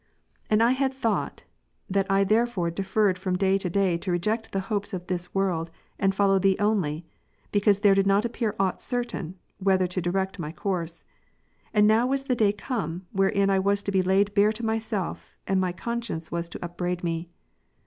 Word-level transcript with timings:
18. 0.47 0.47
And 0.49 0.63
I 0.63 0.71
had 0.71 0.93
thought, 0.95 1.43
that 1.87 2.09
I 2.09 2.23
therefore 2.23 2.71
deferred 2.71 3.19
from 3.19 3.35
day 3.37 3.59
to 3.59 3.69
day 3.69 3.97
to 3.99 4.11
reject 4.11 4.51
the 4.51 4.61
hopes 4.61 4.95
of 4.95 5.05
this 5.05 5.35
world, 5.35 5.69
and 5.99 6.15
follow 6.15 6.39
Thee 6.39 6.55
onlj^ 6.59 7.03
because 7.51 7.81
there 7.81 7.93
did 7.93 8.07
not 8.07 8.25
appear 8.25 8.55
aught 8.59 8.81
certain, 8.81 9.37
whither 9.59 9.85
to 9.85 10.01
direct 10.01 10.39
my 10.39 10.51
course. 10.51 11.03
And 11.71 11.85
now 11.85 12.07
was 12.07 12.23
the 12.23 12.35
day 12.35 12.51
come 12.51 13.05
wherein 13.11 13.51
I 13.51 13.59
was 13.59 13.83
to 13.83 13.91
be 13.91 14.01
laid 14.01 14.33
bare 14.33 14.51
to 14.53 14.65
myself, 14.65 15.37
and 15.45 15.61
my 15.61 15.71
conscience 15.71 16.31
was 16.31 16.49
to 16.49 16.65
upbraid 16.65 17.03
me. 17.03 17.29